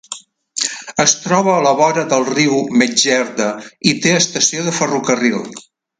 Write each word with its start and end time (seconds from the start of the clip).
Es 1.03 1.11
troba 1.25 1.51
a 1.57 1.59
la 1.67 1.73
vora 1.81 2.07
del 2.13 2.25
riu 2.29 2.57
Medjerda 2.83 3.51
i 3.93 3.95
té 4.07 4.15
estació 4.21 4.65
de 4.71 4.75
ferrocarril. 4.79 5.45